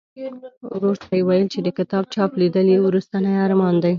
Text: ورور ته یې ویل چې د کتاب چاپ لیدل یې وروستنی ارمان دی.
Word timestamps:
ورور 0.73 0.95
ته 1.03 1.11
یې 1.17 1.23
ویل 1.27 1.45
چې 1.53 1.59
د 1.63 1.69
کتاب 1.77 2.03
چاپ 2.13 2.31
لیدل 2.41 2.67
یې 2.73 2.79
وروستنی 2.85 3.33
ارمان 3.45 3.75
دی. 3.83 3.89